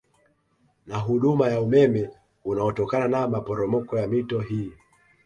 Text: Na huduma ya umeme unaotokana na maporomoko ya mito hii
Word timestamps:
Na 0.87 0.97
huduma 0.97 1.49
ya 1.49 1.61
umeme 1.61 2.09
unaotokana 2.45 3.07
na 3.07 3.27
maporomoko 3.27 3.97
ya 3.99 4.07
mito 4.07 4.39
hii 4.39 4.71